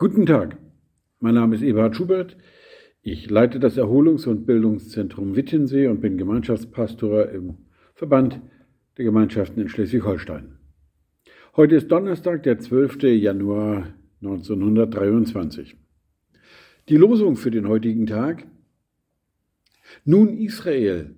Guten 0.00 0.24
Tag, 0.24 0.56
mein 1.18 1.34
Name 1.34 1.54
ist 1.54 1.60
Eberhard 1.60 1.94
Schubert. 1.94 2.38
Ich 3.02 3.28
leite 3.28 3.60
das 3.60 3.76
Erholungs- 3.76 4.26
und 4.26 4.46
Bildungszentrum 4.46 5.36
Wittensee 5.36 5.88
und 5.88 6.00
bin 6.00 6.16
Gemeinschaftspastor 6.16 7.28
im 7.28 7.58
Verband 7.92 8.40
der 8.96 9.04
Gemeinschaften 9.04 9.60
in 9.60 9.68
Schleswig-Holstein. 9.68 10.56
Heute 11.54 11.74
ist 11.74 11.88
Donnerstag, 11.88 12.44
der 12.44 12.58
12. 12.58 13.02
Januar 13.02 13.88
1923. 14.22 15.76
Die 16.88 16.96
Losung 16.96 17.36
für 17.36 17.50
den 17.50 17.68
heutigen 17.68 18.06
Tag. 18.06 18.46
Nun 20.06 20.30
Israel, 20.38 21.14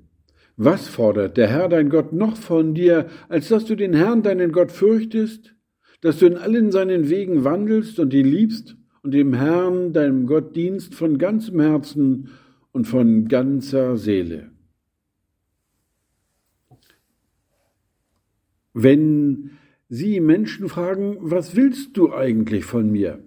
was 0.56 0.88
fordert 0.88 1.36
der 1.36 1.46
Herr 1.46 1.68
dein 1.68 1.88
Gott 1.88 2.12
noch 2.12 2.36
von 2.36 2.74
dir, 2.74 3.06
als 3.28 3.46
dass 3.46 3.64
du 3.64 3.76
den 3.76 3.94
Herrn 3.94 4.24
deinen 4.24 4.50
Gott 4.50 4.72
fürchtest 4.72 5.54
dass 6.02 6.18
du 6.18 6.26
in 6.26 6.36
allen 6.36 6.70
seinen 6.70 7.08
Wegen 7.08 7.44
wandelst 7.44 7.98
und 7.98 8.12
ihn 8.12 8.26
liebst 8.26 8.76
und 9.02 9.14
dem 9.14 9.32
Herrn, 9.32 9.92
deinem 9.92 10.26
Gott, 10.26 10.54
dienst 10.54 10.94
von 10.94 11.16
ganzem 11.16 11.60
Herzen 11.60 12.28
und 12.72 12.86
von 12.86 13.28
ganzer 13.28 13.96
Seele. 13.96 14.50
Wenn 18.74 19.52
Sie 19.88 20.20
Menschen 20.20 20.68
fragen, 20.68 21.18
was 21.20 21.54
willst 21.54 21.96
du 21.96 22.12
eigentlich 22.12 22.64
von 22.64 22.90
mir? 22.90 23.22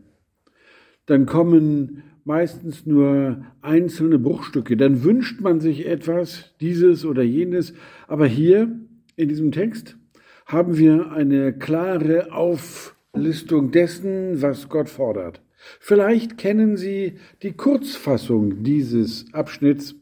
Dann 1.06 1.28
kommen 1.28 2.04
meistens 2.24 2.88
nur 2.88 3.46
einzelne 3.62 4.18
Bruchstücke. 4.18 4.76
Dann 4.76 5.04
wünscht 5.04 5.42
man 5.42 5.60
sich 5.60 5.86
etwas, 5.86 6.56
dieses 6.60 7.06
oder 7.06 7.22
jenes. 7.22 7.74
Aber 8.08 8.26
hier 8.26 8.80
in 9.16 9.30
diesem 9.30 9.52
Text 9.52 9.96
haben 10.46 10.78
wir 10.78 11.12
eine 11.12 11.54
klare 11.58 12.32
Auflistung 12.32 13.72
dessen, 13.72 14.42
was 14.42 14.70
Gott 14.70 14.90
fordert. 14.90 15.42
Vielleicht 15.80 16.38
kennen 16.38 16.78
Sie 16.78 17.18
die 17.42 17.54
Kurzfassung 17.54 18.64
dieses 18.64 19.34
Abschnitts 19.34 19.96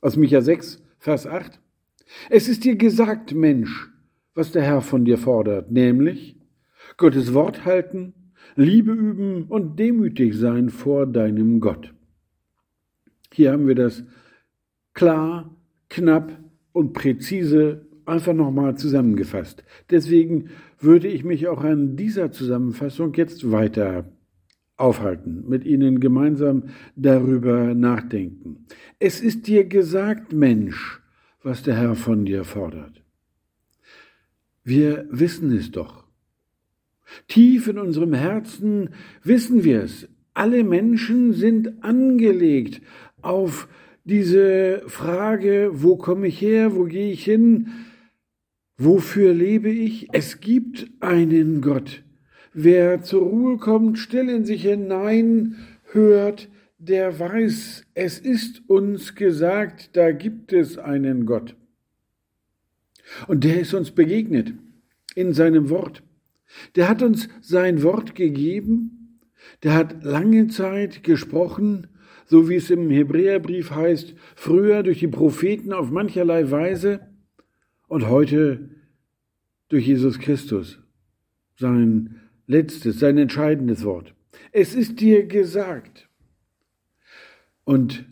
aus 0.00 0.16
Micha 0.16 0.40
6, 0.40 0.82
Vers 0.98 1.26
8. 1.26 1.60
Es 2.28 2.48
ist 2.48 2.64
dir 2.64 2.76
gesagt, 2.76 3.32
Mensch, 3.32 3.88
was 4.34 4.50
der 4.50 4.62
Herr 4.62 4.80
von 4.80 5.04
dir 5.04 5.18
fordert, 5.18 5.70
nämlich 5.70 6.36
Gottes 6.96 7.32
Wort 7.32 7.64
halten, 7.64 8.14
Liebe 8.56 8.92
üben 8.92 9.44
und 9.44 9.78
demütig 9.78 10.34
sein 10.34 10.68
vor 10.68 11.06
deinem 11.06 11.60
Gott. 11.60 11.92
Hier 13.32 13.52
haben 13.52 13.66
wir 13.66 13.74
das 13.74 14.04
klar, 14.92 15.56
knapp 15.88 16.32
und 16.72 16.92
präzise 16.92 17.86
einfach 18.06 18.32
nochmal 18.32 18.76
zusammengefasst. 18.76 19.64
Deswegen 19.90 20.50
würde 20.78 21.08
ich 21.08 21.24
mich 21.24 21.48
auch 21.48 21.64
an 21.64 21.96
dieser 21.96 22.32
Zusammenfassung 22.32 23.14
jetzt 23.14 23.50
weiter 23.50 24.10
aufhalten, 24.76 25.44
mit 25.48 25.64
Ihnen 25.64 26.00
gemeinsam 26.00 26.64
darüber 26.96 27.74
nachdenken. 27.74 28.66
Es 28.98 29.20
ist 29.20 29.46
dir 29.46 29.64
gesagt, 29.64 30.32
Mensch, 30.32 31.00
was 31.42 31.62
der 31.62 31.76
Herr 31.76 31.94
von 31.94 32.24
dir 32.24 32.44
fordert. 32.44 33.02
Wir 34.64 35.06
wissen 35.10 35.54
es 35.54 35.70
doch. 35.70 36.04
Tief 37.28 37.68
in 37.68 37.78
unserem 37.78 38.14
Herzen 38.14 38.90
wissen 39.22 39.62
wir 39.62 39.82
es. 39.82 40.08
Alle 40.32 40.64
Menschen 40.64 41.32
sind 41.32 41.84
angelegt 41.84 42.80
auf 43.22 43.68
diese 44.04 44.82
Frage, 44.86 45.70
wo 45.72 45.96
komme 45.96 46.26
ich 46.26 46.40
her, 46.40 46.74
wo 46.74 46.84
gehe 46.84 47.12
ich 47.12 47.24
hin, 47.24 47.68
Wofür 48.76 49.32
lebe 49.32 49.70
ich? 49.70 50.08
Es 50.12 50.40
gibt 50.40 50.88
einen 51.00 51.60
Gott. 51.60 52.02
Wer 52.52 53.02
zur 53.02 53.22
Ruhe 53.22 53.56
kommt, 53.56 53.98
still 53.98 54.28
in 54.28 54.44
sich 54.44 54.62
hinein 54.62 55.56
hört, 55.92 56.48
der 56.78 57.18
weiß, 57.18 57.84
es 57.94 58.18
ist 58.18 58.68
uns 58.68 59.14
gesagt, 59.14 59.96
da 59.96 60.10
gibt 60.10 60.52
es 60.52 60.76
einen 60.76 61.24
Gott. 61.24 61.56
Und 63.28 63.44
der 63.44 63.60
ist 63.60 63.74
uns 63.74 63.92
begegnet 63.92 64.54
in 65.14 65.32
seinem 65.32 65.70
Wort. 65.70 66.02
Der 66.74 66.88
hat 66.88 67.02
uns 67.02 67.28
sein 67.40 67.82
Wort 67.82 68.14
gegeben, 68.14 69.20
der 69.62 69.74
hat 69.74 70.02
lange 70.02 70.48
Zeit 70.48 71.02
gesprochen, 71.04 71.88
so 72.26 72.48
wie 72.48 72.56
es 72.56 72.70
im 72.70 72.90
Hebräerbrief 72.90 73.70
heißt, 73.70 74.14
früher 74.34 74.82
durch 74.82 74.98
die 75.00 75.08
Propheten 75.08 75.72
auf 75.72 75.90
mancherlei 75.90 76.50
Weise, 76.50 77.13
und 77.94 78.08
heute 78.08 78.70
durch 79.68 79.86
Jesus 79.86 80.18
Christus, 80.18 80.80
sein 81.54 82.16
letztes, 82.48 82.98
sein 82.98 83.16
entscheidendes 83.18 83.84
Wort. 83.84 84.16
Es 84.50 84.74
ist 84.74 84.98
dir 84.98 85.26
gesagt. 85.26 86.08
Und 87.62 88.04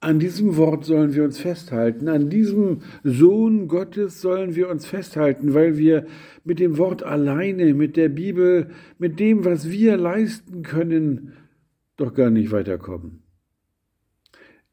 an 0.00 0.18
diesem 0.18 0.56
Wort 0.56 0.84
sollen 0.84 1.14
wir 1.14 1.22
uns 1.22 1.38
festhalten, 1.38 2.08
an 2.08 2.30
diesem 2.30 2.80
Sohn 3.04 3.68
Gottes 3.68 4.20
sollen 4.20 4.56
wir 4.56 4.68
uns 4.68 4.86
festhalten, 4.86 5.54
weil 5.54 5.78
wir 5.78 6.06
mit 6.42 6.58
dem 6.58 6.76
Wort 6.76 7.04
alleine, 7.04 7.74
mit 7.74 7.96
der 7.96 8.08
Bibel, 8.08 8.70
mit 8.98 9.20
dem, 9.20 9.44
was 9.44 9.70
wir 9.70 9.96
leisten 9.96 10.62
können, 10.62 11.34
doch 11.96 12.12
gar 12.12 12.30
nicht 12.30 12.50
weiterkommen. 12.50 13.22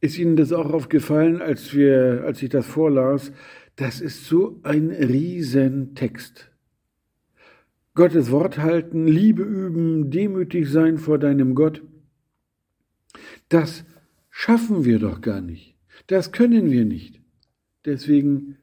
Ist 0.01 0.17
Ihnen 0.17 0.35
das 0.35 0.51
auch 0.51 0.71
aufgefallen, 0.71 1.39
als 1.39 1.75
wir, 1.75 2.23
als 2.25 2.41
ich 2.41 2.49
das 2.49 2.65
vorlas, 2.65 3.31
das 3.75 3.99
ist 3.99 4.25
so 4.25 4.59
ein 4.63 4.89
Riesentext. 4.89 6.51
Gottes 7.93 8.31
Wort 8.31 8.57
halten, 8.57 9.07
Liebe 9.07 9.43
üben, 9.43 10.11
demütig 10.11 10.69
sein 10.69 10.97
vor 10.97 11.17
deinem 11.17 11.55
Gott. 11.55 11.81
Das 13.49 13.85
schaffen 14.29 14.85
wir 14.85 14.99
doch 14.99 15.21
gar 15.21 15.41
nicht. 15.41 15.75
Das 16.07 16.31
können 16.31 16.71
wir 16.71 16.85
nicht. 16.85 17.21
Deswegen 17.85 18.57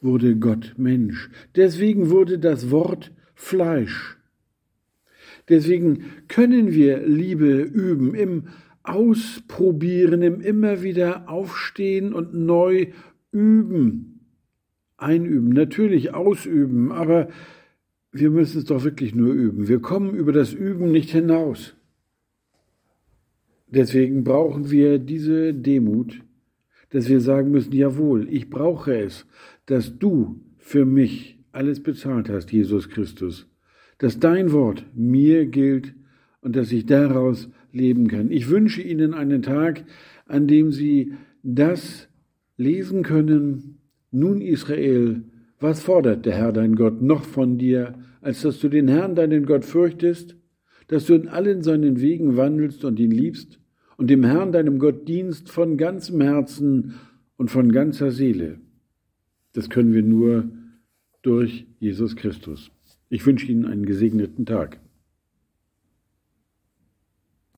wurde 0.00 0.36
Gott 0.36 0.74
Mensch. 0.76 1.30
Deswegen 1.54 2.10
wurde 2.10 2.38
das 2.38 2.70
Wort 2.70 3.12
Fleisch. 3.34 4.16
Deswegen 5.48 6.04
können 6.28 6.72
wir 6.72 7.06
Liebe 7.06 7.60
üben 7.60 8.14
im 8.14 8.48
Ausprobieren, 8.82 10.22
im 10.22 10.40
immer 10.40 10.82
wieder 10.82 11.28
Aufstehen 11.28 12.12
und 12.12 12.34
neu 12.34 12.88
üben 13.32 14.17
einüben, 14.98 15.50
natürlich 15.50 16.12
ausüben, 16.12 16.92
aber 16.92 17.28
wir 18.12 18.30
müssen 18.30 18.58
es 18.58 18.64
doch 18.64 18.84
wirklich 18.84 19.14
nur 19.14 19.32
üben. 19.32 19.68
Wir 19.68 19.80
kommen 19.80 20.14
über 20.14 20.32
das 20.32 20.52
Üben 20.52 20.90
nicht 20.90 21.10
hinaus. 21.10 21.74
Deswegen 23.68 24.24
brauchen 24.24 24.70
wir 24.70 24.98
diese 24.98 25.54
Demut, 25.54 26.20
dass 26.90 27.08
wir 27.08 27.20
sagen 27.20 27.50
müssen, 27.50 27.72
jawohl, 27.72 28.28
ich 28.30 28.48
brauche 28.50 28.96
es, 28.98 29.26
dass 29.66 29.98
du 29.98 30.40
für 30.56 30.86
mich 30.86 31.38
alles 31.52 31.82
bezahlt 31.82 32.28
hast, 32.28 32.50
Jesus 32.50 32.88
Christus, 32.88 33.46
dass 33.98 34.18
dein 34.18 34.52
Wort 34.52 34.84
mir 34.94 35.46
gilt 35.46 35.94
und 36.40 36.56
dass 36.56 36.72
ich 36.72 36.86
daraus 36.86 37.50
leben 37.72 38.08
kann. 38.08 38.30
Ich 38.30 38.48
wünsche 38.48 38.80
Ihnen 38.80 39.12
einen 39.12 39.42
Tag, 39.42 39.84
an 40.26 40.46
dem 40.46 40.72
Sie 40.72 41.12
das 41.42 42.08
lesen 42.56 43.02
können, 43.02 43.77
nun 44.10 44.40
Israel, 44.40 45.22
was 45.60 45.82
fordert 45.82 46.26
der 46.26 46.34
Herr 46.34 46.52
dein 46.52 46.76
Gott 46.76 47.02
noch 47.02 47.24
von 47.24 47.58
dir, 47.58 47.94
als 48.20 48.42
dass 48.42 48.60
du 48.60 48.68
den 48.68 48.88
Herrn 48.88 49.14
deinen 49.14 49.46
Gott 49.46 49.64
fürchtest, 49.64 50.36
dass 50.88 51.06
du 51.06 51.14
in 51.14 51.28
allen 51.28 51.62
seinen 51.62 52.00
Wegen 52.00 52.36
wandelst 52.36 52.84
und 52.84 52.98
ihn 52.98 53.10
liebst 53.10 53.60
und 53.96 54.08
dem 54.08 54.24
Herrn 54.24 54.52
deinem 54.52 54.78
Gott 54.78 55.06
dienst 55.08 55.50
von 55.50 55.76
ganzem 55.76 56.20
Herzen 56.20 56.94
und 57.36 57.50
von 57.50 57.72
ganzer 57.72 58.10
Seele. 58.10 58.60
Das 59.52 59.68
können 59.68 59.92
wir 59.92 60.02
nur 60.02 60.48
durch 61.22 61.66
Jesus 61.78 62.16
Christus. 62.16 62.70
Ich 63.10 63.26
wünsche 63.26 63.50
Ihnen 63.50 63.64
einen 63.64 63.86
gesegneten 63.86 64.46
Tag. 64.46 64.80